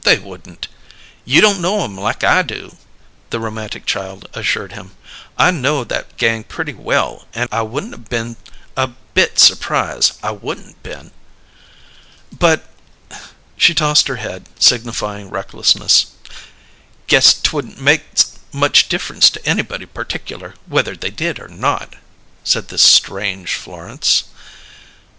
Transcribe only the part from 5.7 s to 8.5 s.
that gang pretty well, and I wouldn't been